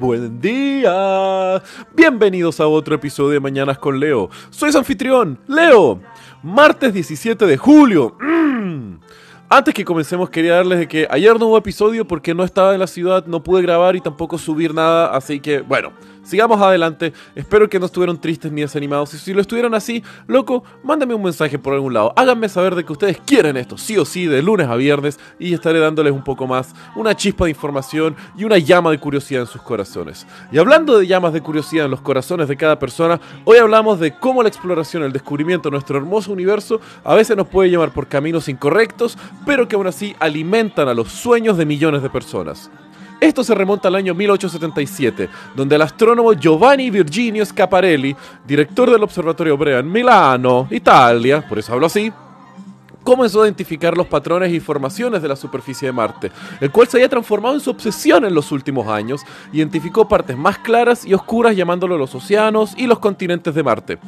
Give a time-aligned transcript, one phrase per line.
[0.00, 1.62] Buen día.
[1.94, 4.30] Bienvenidos a otro episodio de Mañanas con Leo.
[4.50, 6.00] Soy su anfitrión, Leo.
[6.42, 8.16] Martes 17 de julio.
[8.20, 8.87] Mm.
[9.50, 12.80] Antes que comencemos quería darles de que ayer no hubo episodio porque no estaba en
[12.80, 15.94] la ciudad, no pude grabar y tampoco subir nada, así que bueno,
[16.28, 17.12] sigamos adelante.
[17.34, 19.14] Espero que no estuvieron tristes ni desanimados.
[19.14, 22.12] Y si lo estuvieron así, loco, mándame un mensaje por algún lado.
[22.16, 25.18] Háganme saber de que ustedes quieren esto, sí o sí, de lunes a viernes.
[25.38, 29.42] Y estaré dándoles un poco más, una chispa de información y una llama de curiosidad
[29.42, 30.26] en sus corazones.
[30.52, 34.14] Y hablando de llamas de curiosidad en los corazones de cada persona, hoy hablamos de
[34.18, 38.06] cómo la exploración, el descubrimiento de nuestro hermoso universo a veces nos puede llevar por
[38.06, 39.16] caminos incorrectos,
[39.46, 42.70] pero que aún así alimentan a los sueños de millones de personas.
[43.20, 48.14] Esto se remonta al año 1877, donde el astrónomo Giovanni Virginio Schiaparelli,
[48.46, 52.12] director del Observatorio Brea en Milano, Italia, por eso hablo así,
[53.02, 56.30] comenzó a identificar los patrones y formaciones de la superficie de Marte,
[56.60, 60.58] el cual se había transformado en su obsesión en los últimos años, identificó partes más
[60.58, 63.98] claras y oscuras llamándolo los océanos y los continentes de Marte.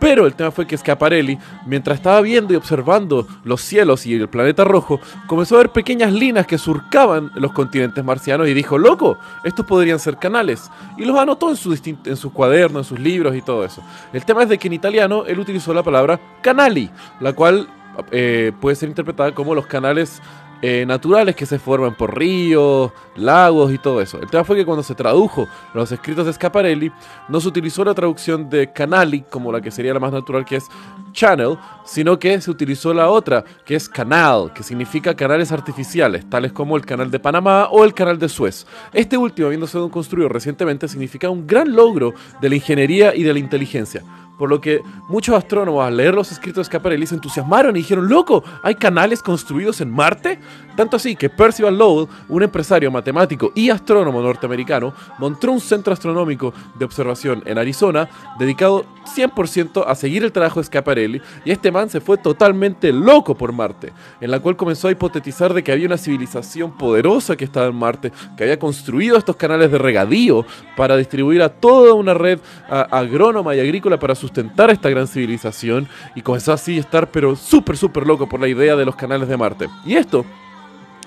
[0.00, 4.28] Pero el tema fue que Schiaparelli, mientras estaba viendo y observando los cielos y el
[4.28, 9.18] planeta rojo, comenzó a ver pequeñas líneas que surcaban los continentes marcianos y dijo, loco,
[9.44, 10.70] estos podrían ser canales.
[10.96, 13.82] Y los anotó en su, en cuadernos, en sus libros y todo eso.
[14.12, 16.90] El tema es de que en italiano él utilizó la palabra canali,
[17.20, 17.68] la cual
[18.10, 20.22] eh, puede ser interpretada como los canales
[20.62, 24.20] eh, naturales que se forman por ríos, lagos y todo eso.
[24.20, 26.92] El tema fue que cuando se tradujo los escritos de Scaparelli,
[27.28, 30.56] no se utilizó la traducción de canali, como la que sería la más natural, que
[30.56, 30.66] es
[31.12, 36.52] channel, sino que se utilizó la otra, que es canal, que significa canales artificiales, tales
[36.52, 38.66] como el canal de Panamá o el canal de Suez.
[38.92, 43.32] Este último, habiendo sido construido recientemente, significa un gran logro de la ingeniería y de
[43.32, 44.02] la inteligencia
[44.40, 48.08] por lo que muchos astrónomos al leer los escritos de Schiaparelli se entusiasmaron y dijeron,
[48.08, 50.38] loco, ¿hay canales construidos en Marte?
[50.76, 56.54] Tanto así que Percival Lowell, un empresario matemático y astrónomo norteamericano, montó un centro astronómico
[56.78, 58.08] de observación en Arizona
[58.38, 63.34] dedicado 100% a seguir el trabajo de Schiaparelli y este man se fue totalmente loco
[63.34, 63.92] por Marte,
[64.22, 67.76] en la cual comenzó a hipotetizar de que había una civilización poderosa que estaba en
[67.76, 70.46] Marte, que había construido estos canales de regadío
[70.78, 72.40] para distribuir a toda una red
[72.70, 77.76] agrónoma y agrícola para sustentar esta gran civilización y comenzó así a estar pero súper
[77.76, 79.68] súper loco por la idea de los canales de Marte.
[79.84, 80.24] Y esto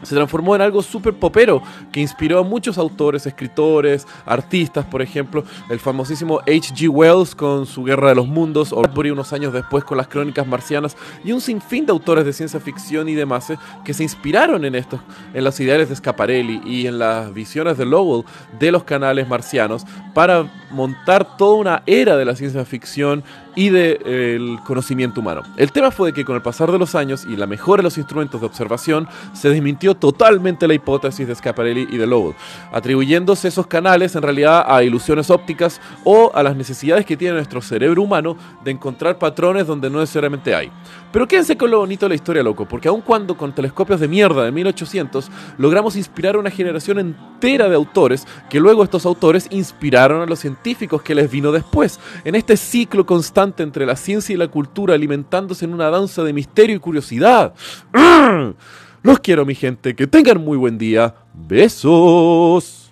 [0.03, 5.43] se transformó en algo súper popero que inspiró a muchos autores, escritores, artistas, por ejemplo,
[5.69, 6.89] el famosísimo H.G.
[6.89, 8.81] Wells con su Guerra de los Mundos, o
[9.11, 13.09] unos años después con las Crónicas Marcianas, y un sinfín de autores de ciencia ficción
[13.09, 15.01] y demás eh, que se inspiraron en estos,
[15.33, 18.25] en los ideales de Scaparelli y en las visiones de Lowell
[18.59, 23.23] de los canales marcianos para montar toda una era de la ciencia ficción
[23.55, 25.43] y del conocimiento humano.
[25.57, 27.83] El tema fue de que con el pasar de los años y la mejora de
[27.83, 32.35] los instrumentos de observación, se desmintió totalmente la hipótesis de Schiaparelli y de Lowell,
[32.71, 37.61] atribuyéndose esos canales en realidad a ilusiones ópticas o a las necesidades que tiene nuestro
[37.61, 40.71] cerebro humano de encontrar patrones donde no necesariamente hay.
[41.11, 44.07] Pero quédense con lo bonito de la historia, loco, porque aun cuando con telescopios de
[44.07, 49.47] mierda de 1800 logramos inspirar a una generación entera de autores, que luego estos autores
[49.51, 54.33] inspiraron a los científicos que les vino después, en este ciclo constante entre la ciencia
[54.33, 57.53] y la cultura alimentándose en una danza de misterio y curiosidad.
[59.03, 61.13] Los quiero, mi gente, que tengan muy buen día.
[61.33, 62.82] Besos.